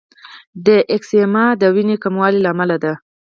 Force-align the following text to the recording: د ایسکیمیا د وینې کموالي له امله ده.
د 0.65 0.67
ایسکیمیا 0.91 1.47
د 1.61 1.63
وینې 1.75 1.95
کموالي 2.03 2.39
له 2.43 2.49
امله 2.53 2.77
ده. 2.83 2.93